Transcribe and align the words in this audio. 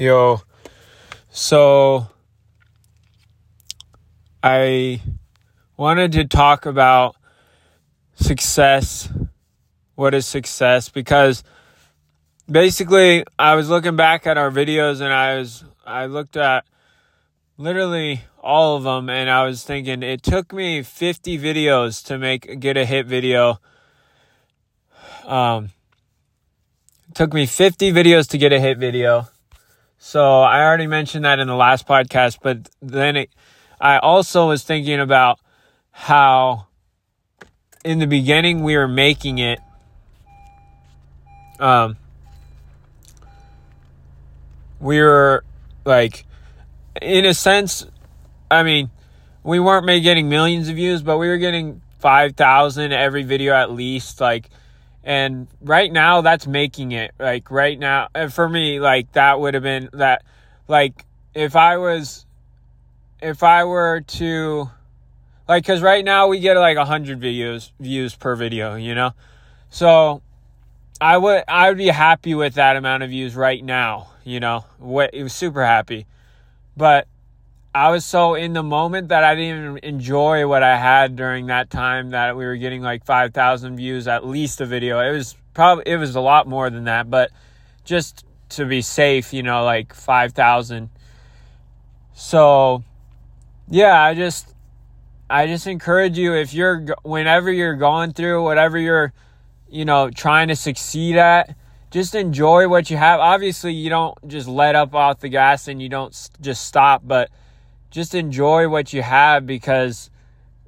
Yo, 0.00 0.40
so 1.28 2.08
I 4.42 5.02
wanted 5.76 6.12
to 6.12 6.24
talk 6.24 6.64
about 6.64 7.16
success. 8.14 9.10
What 9.96 10.14
is 10.14 10.24
success? 10.24 10.88
Because 10.88 11.44
basically, 12.50 13.26
I 13.38 13.56
was 13.56 13.68
looking 13.68 13.94
back 13.94 14.26
at 14.26 14.38
our 14.38 14.50
videos 14.50 15.02
and 15.02 15.12
I 15.12 15.36
was, 15.36 15.64
I 15.84 16.06
looked 16.06 16.38
at 16.38 16.64
literally 17.58 18.22
all 18.42 18.78
of 18.78 18.84
them 18.84 19.10
and 19.10 19.28
I 19.28 19.44
was 19.44 19.64
thinking 19.64 20.02
it 20.02 20.22
took 20.22 20.54
me 20.54 20.82
50 20.82 21.38
videos 21.38 22.02
to 22.06 22.16
make, 22.16 22.58
get 22.58 22.78
a 22.78 22.86
hit 22.86 23.04
video. 23.04 23.60
Um, 25.26 25.72
took 27.12 27.34
me 27.34 27.44
50 27.44 27.92
videos 27.92 28.26
to 28.30 28.38
get 28.38 28.50
a 28.50 28.58
hit 28.58 28.78
video 28.78 29.28
so 30.02 30.40
I 30.40 30.64
already 30.64 30.86
mentioned 30.86 31.26
that 31.26 31.40
in 31.40 31.46
the 31.46 31.54
last 31.54 31.86
podcast, 31.86 32.38
but 32.42 32.70
then 32.80 33.16
it, 33.16 33.30
I 33.78 33.98
also 33.98 34.48
was 34.48 34.64
thinking 34.64 34.98
about 34.98 35.38
how 35.90 36.68
in 37.84 37.98
the 37.98 38.06
beginning 38.06 38.62
we 38.62 38.78
were 38.78 38.88
making 38.88 39.38
it 39.38 39.58
um 41.58 41.98
we 44.80 44.98
were 45.00 45.44
like 45.84 46.24
in 47.02 47.26
a 47.26 47.34
sense 47.34 47.84
I 48.50 48.62
mean 48.62 48.90
we 49.42 49.60
weren't 49.60 49.86
getting 50.02 50.30
millions 50.30 50.70
of 50.70 50.76
views, 50.76 51.02
but 51.02 51.18
we 51.18 51.28
were 51.28 51.36
getting 51.36 51.82
5,000 51.98 52.92
every 52.92 53.22
video 53.22 53.52
at 53.52 53.70
least 53.70 54.18
like 54.18 54.48
and 55.02 55.48
right 55.60 55.90
now, 55.90 56.20
that's 56.20 56.46
making 56.46 56.92
it. 56.92 57.12
Like, 57.18 57.50
right 57.50 57.78
now, 57.78 58.08
uh, 58.14 58.28
for 58.28 58.48
me, 58.48 58.80
like, 58.80 59.12
that 59.12 59.40
would 59.40 59.54
have 59.54 59.62
been 59.62 59.88
that. 59.94 60.22
Like, 60.68 61.04
if 61.34 61.56
I 61.56 61.78
was, 61.78 62.26
if 63.22 63.42
I 63.42 63.64
were 63.64 64.02
to, 64.02 64.70
like, 65.48 65.64
because 65.64 65.82
right 65.82 66.04
now 66.04 66.28
we 66.28 66.38
get 66.40 66.56
like 66.56 66.76
100 66.76 67.20
videos, 67.20 67.72
views 67.80 68.14
per 68.14 68.36
video, 68.36 68.74
you 68.76 68.94
know? 68.94 69.12
So, 69.70 70.22
I 71.00 71.16
would, 71.16 71.44
I 71.48 71.68
would 71.68 71.78
be 71.78 71.88
happy 71.88 72.34
with 72.34 72.54
that 72.54 72.76
amount 72.76 73.02
of 73.02 73.10
views 73.10 73.34
right 73.34 73.64
now, 73.64 74.10
you 74.22 74.38
know? 74.38 74.64
what 74.78 75.10
It 75.14 75.22
was 75.22 75.32
super 75.32 75.64
happy. 75.64 76.06
But 76.76 77.08
I 77.74 77.90
was 77.90 78.04
so 78.04 78.34
in 78.34 78.52
the 78.52 78.64
moment 78.64 79.08
that 79.08 79.22
I 79.22 79.36
didn't 79.36 79.58
even 79.58 79.78
enjoy 79.84 80.46
what 80.48 80.64
I 80.64 80.76
had 80.76 81.14
during 81.14 81.46
that 81.46 81.70
time 81.70 82.10
that 82.10 82.36
we 82.36 82.44
were 82.44 82.56
getting 82.56 82.82
like 82.82 83.04
5,000 83.04 83.76
views 83.76 84.08
at 84.08 84.26
least 84.26 84.60
a 84.60 84.66
video. 84.66 84.98
It 84.98 85.12
was 85.12 85.36
probably 85.54 85.84
it 85.86 85.96
was 85.96 86.16
a 86.16 86.20
lot 86.20 86.48
more 86.48 86.68
than 86.68 86.84
that, 86.84 87.08
but 87.08 87.30
just 87.84 88.24
to 88.50 88.66
be 88.66 88.82
safe, 88.82 89.32
you 89.32 89.44
know, 89.44 89.62
like 89.62 89.94
5,000. 89.94 90.90
So 92.12 92.82
yeah, 93.68 94.02
I 94.02 94.14
just 94.14 94.52
I 95.28 95.46
just 95.46 95.68
encourage 95.68 96.18
you 96.18 96.34
if 96.34 96.52
you're 96.52 96.84
whenever 97.04 97.52
you're 97.52 97.76
going 97.76 98.12
through 98.14 98.42
whatever 98.42 98.78
you're 98.78 99.12
you 99.68 99.84
know 99.84 100.10
trying 100.10 100.48
to 100.48 100.56
succeed 100.56 101.16
at, 101.16 101.54
just 101.92 102.16
enjoy 102.16 102.68
what 102.68 102.90
you 102.90 102.96
have. 102.96 103.20
Obviously, 103.20 103.72
you 103.72 103.90
don't 103.90 104.18
just 104.26 104.48
let 104.48 104.74
up 104.74 104.92
off 104.92 105.20
the 105.20 105.28
gas 105.28 105.68
and 105.68 105.80
you 105.80 105.88
don't 105.88 106.30
just 106.40 106.66
stop, 106.66 107.02
but 107.04 107.30
just 107.90 108.14
enjoy 108.14 108.68
what 108.68 108.92
you 108.92 109.02
have 109.02 109.46
because 109.46 110.10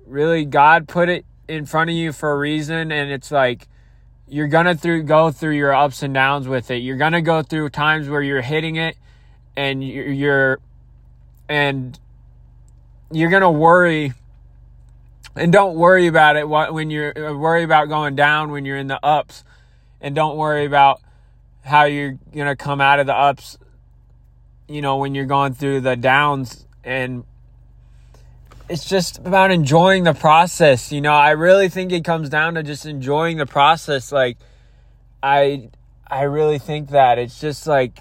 really 0.06 0.44
God 0.44 0.88
put 0.88 1.08
it 1.08 1.24
in 1.48 1.66
front 1.66 1.90
of 1.90 1.96
you 1.96 2.12
for 2.12 2.32
a 2.32 2.38
reason 2.38 2.90
and 2.92 3.10
it's 3.10 3.30
like 3.30 3.68
you're 4.26 4.48
gonna 4.48 4.74
through 4.74 5.02
go 5.02 5.30
through 5.30 5.52
your 5.52 5.74
ups 5.74 6.02
and 6.02 6.14
downs 6.14 6.48
with 6.48 6.70
it. 6.70 6.76
You're 6.76 6.96
gonna 6.96 7.22
go 7.22 7.42
through 7.42 7.68
times 7.68 8.08
where 8.08 8.22
you're 8.22 8.40
hitting 8.40 8.76
it 8.76 8.96
and 9.56 9.84
you're 9.84 10.58
and 11.48 11.98
you're 13.10 13.30
gonna 13.30 13.50
worry 13.50 14.14
and 15.36 15.52
don't 15.52 15.76
worry 15.76 16.06
about 16.06 16.36
it 16.36 16.48
when 16.48 16.90
you're 16.90 17.12
uh, 17.16 17.34
worry 17.34 17.62
about 17.62 17.88
going 17.88 18.16
down 18.16 18.50
when 18.50 18.64
you're 18.64 18.78
in 18.78 18.86
the 18.86 19.04
ups 19.04 19.44
and 20.00 20.14
don't 20.14 20.36
worry 20.36 20.64
about 20.64 21.00
how 21.64 21.84
you're 21.84 22.18
gonna 22.34 22.56
come 22.56 22.80
out 22.80 22.98
of 22.98 23.06
the 23.06 23.14
ups 23.14 23.58
you 24.66 24.80
know 24.80 24.96
when 24.96 25.14
you're 25.14 25.26
going 25.26 25.52
through 25.52 25.80
the 25.80 25.96
downs 25.96 26.66
and 26.84 27.24
it's 28.68 28.84
just 28.84 29.18
about 29.18 29.50
enjoying 29.50 30.04
the 30.04 30.14
process. 30.14 30.92
You 30.92 31.00
know, 31.00 31.12
I 31.12 31.30
really 31.30 31.68
think 31.68 31.92
it 31.92 32.04
comes 32.04 32.28
down 32.28 32.54
to 32.54 32.62
just 32.62 32.86
enjoying 32.86 33.36
the 33.36 33.46
process. 33.46 34.12
Like, 34.12 34.38
I, 35.22 35.68
I 36.06 36.22
really 36.22 36.58
think 36.58 36.90
that 36.90 37.18
it's 37.18 37.40
just 37.40 37.66
like, 37.66 37.98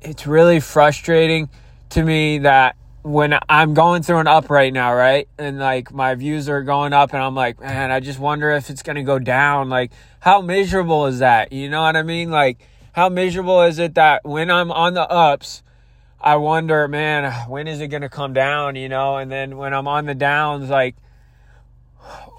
it's 0.00 0.26
really 0.26 0.60
frustrating 0.60 1.48
to 1.90 2.02
me 2.02 2.38
that 2.38 2.76
when 3.02 3.36
I'm 3.48 3.74
going 3.74 4.02
through 4.02 4.18
an 4.18 4.28
up 4.28 4.48
right 4.48 4.72
now, 4.72 4.94
right? 4.94 5.28
And 5.38 5.58
like 5.58 5.92
my 5.92 6.14
views 6.14 6.48
are 6.48 6.62
going 6.62 6.92
up 6.92 7.12
and 7.12 7.22
I'm 7.22 7.34
like, 7.34 7.60
man, 7.60 7.90
I 7.90 8.00
just 8.00 8.18
wonder 8.18 8.50
if 8.52 8.70
it's 8.70 8.82
to 8.82 9.02
go 9.02 9.18
down. 9.18 9.68
Like, 9.68 9.92
how 10.20 10.40
miserable 10.40 11.06
is 11.06 11.18
that? 11.18 11.52
You 11.52 11.68
know 11.68 11.82
what 11.82 11.96
I 11.96 12.02
mean? 12.02 12.30
Like, 12.30 12.58
how 12.92 13.08
miserable 13.08 13.62
is 13.62 13.78
it 13.78 13.94
that 13.94 14.24
when 14.24 14.50
I'm 14.50 14.70
on 14.70 14.94
the 14.94 15.08
ups, 15.10 15.62
I 16.22 16.36
wonder, 16.36 16.86
man, 16.86 17.32
when 17.48 17.66
is 17.66 17.80
it 17.80 17.88
going 17.88 18.02
to 18.02 18.08
come 18.08 18.32
down, 18.32 18.76
you 18.76 18.88
know? 18.88 19.16
And 19.16 19.30
then 19.30 19.56
when 19.56 19.74
I'm 19.74 19.88
on 19.88 20.06
the 20.06 20.14
downs, 20.14 20.70
like, 20.70 20.94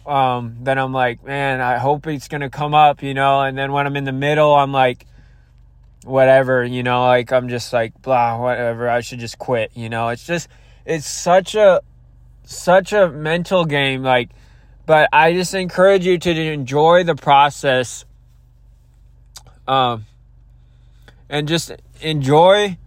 um, 0.05 0.57
then 0.61 0.79
I'm 0.79 0.93
like, 0.93 1.23
man, 1.25 1.59
I 1.59 1.77
hope 1.77 2.07
it's 2.07 2.29
going 2.29 2.41
to 2.41 2.49
come 2.49 2.73
up, 2.73 3.03
you 3.03 3.13
know? 3.13 3.41
And 3.41 3.57
then 3.57 3.73
when 3.73 3.85
I'm 3.85 3.97
in 3.97 4.05
the 4.05 4.13
middle, 4.13 4.55
I'm 4.55 4.71
like, 4.71 5.05
whatever, 6.05 6.63
you 6.63 6.81
know, 6.81 7.03
like, 7.03 7.33
I'm 7.33 7.49
just 7.49 7.73
like, 7.73 8.01
blah, 8.01 8.39
whatever, 8.39 8.89
I 8.89 9.01
should 9.01 9.19
just 9.19 9.37
quit, 9.37 9.71
you 9.75 9.89
know? 9.89 10.09
It's 10.09 10.25
just, 10.25 10.47
it's 10.85 11.07
such 11.07 11.53
a, 11.53 11.81
such 12.45 12.93
a 12.93 13.09
mental 13.09 13.65
game, 13.65 14.01
like, 14.01 14.29
but 14.85 15.09
I 15.11 15.33
just 15.33 15.53
encourage 15.53 16.05
you 16.05 16.17
to 16.17 16.31
enjoy 16.31 17.03
the 17.03 17.15
process, 17.15 18.05
um, 19.67 20.05
and 21.29 21.47
just 21.47 21.71
enjoy 22.01 22.77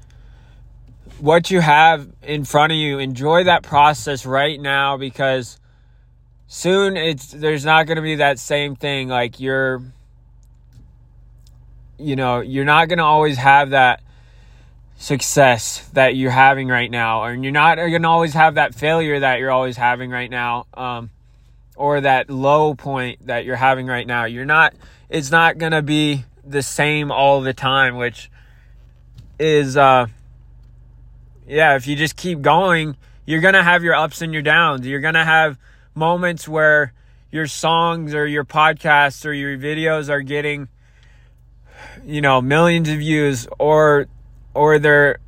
what 1.19 1.51
you 1.51 1.61
have 1.61 2.09
in 2.23 2.45
front 2.45 2.73
of 2.73 2.79
you. 2.79 2.99
Enjoy 2.99 3.45
that 3.45 3.63
process 3.63 4.27
right 4.27 4.61
now 4.61 4.97
because 4.97 5.59
soon 6.47 6.97
it's 6.97 7.29
there's 7.29 7.65
not 7.65 7.87
going 7.87 7.97
to 7.97 8.03
be 8.03 8.17
that 8.17 8.39
same 8.39 8.77
thing 8.77 9.09
like 9.09 9.41
you're 9.41 9.83
you 11.99 12.15
know, 12.15 12.41
you're 12.41 12.65
not 12.65 12.89
going 12.89 12.99
to 12.99 13.05
always 13.05 13.39
have 13.39 13.71
that 13.71 14.03
success 14.99 15.89
that 15.93 16.15
you're 16.15 16.31
having 16.31 16.69
right 16.69 16.91
now 16.91 17.25
and 17.25 17.45
you're 17.45 17.53
not 17.53 17.77
going 17.77 18.03
to 18.03 18.09
always 18.09 18.35
have 18.35 18.55
that 18.55 18.75
failure 18.75 19.21
that 19.21 19.39
you're 19.39 19.51
always 19.51 19.77
having 19.77 20.11
right 20.11 20.31
now 20.31 20.65
um 20.73 21.11
or 21.77 22.01
that 22.01 22.31
low 22.31 22.75
point 22.75 23.27
that 23.27 23.45
you're 23.45 23.57
having 23.57 23.87
right 23.87 24.07
now. 24.07 24.25
You're 24.25 24.47
not 24.47 24.75
it's 25.11 25.31
not 25.31 25.59
going 25.59 25.73
to 25.73 25.83
be 25.83 26.25
the 26.45 26.63
same 26.63 27.13
all 27.13 27.41
the 27.43 27.53
time, 27.53 27.97
which 27.97 28.31
is 29.39 29.77
uh 29.77 30.07
yeah, 31.47 31.77
if 31.77 31.87
you 31.87 31.97
just 31.97 32.17
keep 32.17 32.43
going, 32.43 32.97
you're 33.25 33.41
going 33.41 33.55
to 33.55 33.63
have 33.63 33.83
your 33.83 33.95
ups 33.95 34.23
and 34.23 34.33
your 34.33 34.43
downs. 34.43 34.87
You're 34.87 35.01
going 35.01 35.15
to 35.15 35.25
have 35.25 35.59
moments 35.95 36.47
where 36.47 36.93
your 37.31 37.47
songs 37.47 38.15
or 38.15 38.27
your 38.27 38.45
podcasts 38.45 39.25
or 39.25 39.33
your 39.33 39.57
videos 39.57 40.09
are 40.09 40.23
getting 40.23 40.69
you 42.05 42.21
know 42.21 42.41
millions 42.41 42.89
of 42.89 42.99
views 42.99 43.49
or 43.59 44.07
or 44.55 44.79
they're 44.79 45.19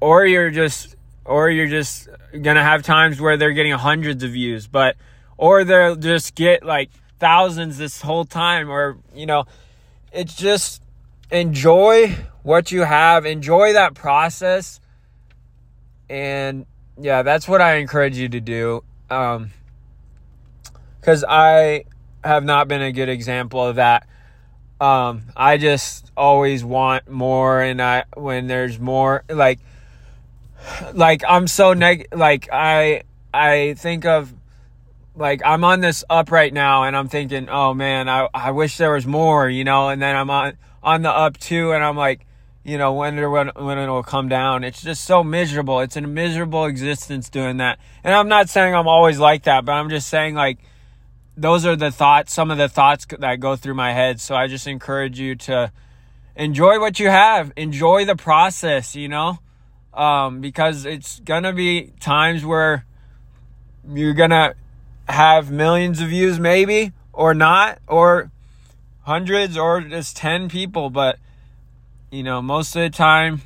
or 0.00 0.26
you're 0.26 0.50
just 0.50 0.96
or 1.24 1.50
you're 1.50 1.68
just 1.68 2.08
gonna 2.42 2.62
have 2.62 2.82
times 2.82 3.20
where 3.20 3.36
they're 3.36 3.52
getting 3.52 3.72
hundreds 3.72 4.22
of 4.22 4.30
views 4.30 4.66
but 4.66 4.96
or 5.36 5.64
they'll 5.64 5.96
just 5.96 6.34
get 6.34 6.64
like 6.64 6.90
thousands 7.18 7.78
this 7.78 8.00
whole 8.00 8.24
time 8.24 8.70
or 8.70 8.98
you 9.14 9.26
know 9.26 9.44
it's 10.12 10.34
just 10.34 10.82
enjoy 11.30 12.14
what 12.42 12.70
you 12.70 12.82
have 12.82 13.26
enjoy 13.26 13.72
that 13.72 13.94
process 13.94 14.79
and 16.10 16.66
yeah, 17.00 17.22
that's 17.22 17.48
what 17.48 17.62
I 17.62 17.76
encourage 17.76 18.18
you 18.18 18.28
to 18.28 18.40
do. 18.40 18.82
Um, 19.08 19.52
because 21.00 21.24
I 21.26 21.84
have 22.22 22.44
not 22.44 22.68
been 22.68 22.82
a 22.82 22.92
good 22.92 23.08
example 23.08 23.64
of 23.64 23.76
that. 23.76 24.06
Um, 24.80 25.22
I 25.36 25.56
just 25.56 26.10
always 26.16 26.64
want 26.64 27.08
more, 27.08 27.62
and 27.62 27.80
I 27.80 28.04
when 28.16 28.48
there's 28.48 28.78
more, 28.78 29.24
like, 29.28 29.60
like 30.92 31.22
I'm 31.26 31.46
so 31.46 31.72
neg, 31.72 32.08
like 32.12 32.48
I 32.52 33.04
I 33.32 33.74
think 33.78 34.04
of 34.04 34.34
like 35.14 35.42
I'm 35.44 35.64
on 35.64 35.80
this 35.80 36.04
up 36.10 36.30
right 36.30 36.52
now, 36.52 36.84
and 36.84 36.96
I'm 36.96 37.08
thinking, 37.08 37.48
oh 37.48 37.72
man, 37.72 38.08
I 38.08 38.28
I 38.34 38.50
wish 38.50 38.76
there 38.76 38.92
was 38.92 39.06
more, 39.06 39.48
you 39.48 39.64
know, 39.64 39.88
and 39.88 40.02
then 40.02 40.16
I'm 40.16 40.28
on 40.30 40.56
on 40.82 41.02
the 41.02 41.10
up 41.10 41.38
too, 41.38 41.72
and 41.72 41.84
I'm 41.84 41.96
like, 41.96 42.26
you 42.64 42.76
know, 42.76 42.92
when 42.92 43.16
when 43.30 43.50
when 43.56 43.78
it 43.78 43.86
will 43.88 44.02
come 44.02 44.28
down. 44.28 44.64
It's 44.64 44.82
just 44.82 45.04
so 45.04 45.24
miserable. 45.24 45.80
It's 45.80 45.96
a 45.96 46.02
miserable 46.02 46.66
existence 46.66 47.28
doing 47.28 47.56
that. 47.58 47.78
And 48.04 48.14
I'm 48.14 48.28
not 48.28 48.48
saying 48.48 48.74
I'm 48.74 48.88
always 48.88 49.18
like 49.18 49.44
that, 49.44 49.64
but 49.64 49.72
I'm 49.72 49.88
just 49.88 50.08
saying 50.08 50.34
like 50.34 50.58
those 51.36 51.64
are 51.64 51.76
the 51.76 51.90
thoughts, 51.90 52.32
some 52.32 52.50
of 52.50 52.58
the 52.58 52.68
thoughts 52.68 53.06
that 53.18 53.40
go 53.40 53.56
through 53.56 53.74
my 53.74 53.92
head. 53.92 54.20
So 54.20 54.34
I 54.34 54.46
just 54.46 54.66
encourage 54.66 55.18
you 55.18 55.36
to 55.36 55.72
enjoy 56.36 56.78
what 56.80 57.00
you 57.00 57.08
have. 57.08 57.52
Enjoy 57.56 58.04
the 58.04 58.16
process, 58.16 58.94
you 58.94 59.08
know? 59.08 59.38
Um, 59.94 60.40
because 60.40 60.84
it's 60.84 61.20
gonna 61.20 61.52
be 61.52 61.92
times 61.98 62.44
where 62.44 62.84
you're 63.88 64.14
gonna 64.14 64.54
have 65.08 65.50
millions 65.50 66.00
of 66.00 66.08
views, 66.08 66.38
maybe, 66.38 66.92
or 67.12 67.34
not, 67.34 67.78
or 67.88 68.30
hundreds, 69.02 69.56
or 69.56 69.80
just 69.80 70.16
10 70.16 70.48
people, 70.48 70.90
but 70.90 71.18
you 72.10 72.22
know, 72.22 72.42
most 72.42 72.74
of 72.76 72.82
the 72.82 72.90
time, 72.90 73.42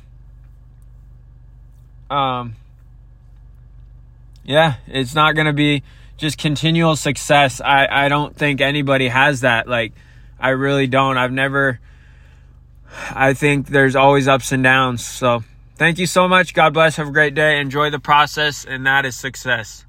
um, 2.09 2.55
yeah, 4.43 4.75
it's 4.87 5.15
not 5.15 5.35
gonna 5.35 5.53
be 5.53 5.83
just 6.17 6.37
continual 6.37 6.95
success. 6.95 7.61
I, 7.61 7.87
I 7.89 8.09
don't 8.09 8.35
think 8.35 8.61
anybody 8.61 9.07
has 9.07 9.41
that. 9.41 9.67
Like, 9.67 9.93
I 10.39 10.49
really 10.49 10.87
don't. 10.87 11.17
I've 11.17 11.31
never, 11.31 11.79
I 13.11 13.33
think 13.33 13.67
there's 13.67 13.95
always 13.95 14.27
ups 14.27 14.51
and 14.51 14.63
downs. 14.63 15.05
So, 15.05 15.43
thank 15.75 15.99
you 15.99 16.07
so 16.07 16.27
much. 16.27 16.53
God 16.53 16.73
bless. 16.73 16.95
Have 16.95 17.07
a 17.07 17.11
great 17.11 17.35
day. 17.35 17.59
Enjoy 17.59 17.89
the 17.89 17.99
process, 17.99 18.65
and 18.65 18.85
that 18.85 19.05
is 19.05 19.15
success. 19.15 19.84